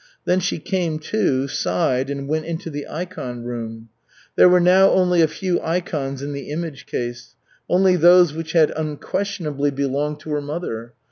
Then 0.25 0.39
she 0.39 0.57
came 0.57 0.97
to, 0.97 1.47
sighed, 1.47 2.09
and 2.09 2.27
went 2.27 2.45
into 2.47 2.71
the 2.71 2.87
ikon 2.89 3.43
room. 3.43 3.89
There 4.35 4.49
were 4.49 4.59
now 4.59 4.89
only 4.89 5.21
a 5.21 5.27
few 5.27 5.61
ikons 5.61 6.23
in 6.23 6.33
the 6.33 6.49
image 6.49 6.87
case, 6.87 7.35
only 7.69 7.95
those 7.95 8.33
which 8.33 8.53
had 8.53 8.73
unquestionably 8.75 9.69
belonged 9.69 10.19
to 10.21 10.31
her 10.31 10.41
mother. 10.41 10.93